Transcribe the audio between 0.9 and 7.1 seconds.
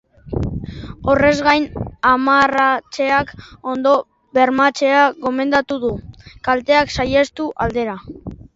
Horrez gain, amarratzeak ondo bermatzea gomendatu du, kalteak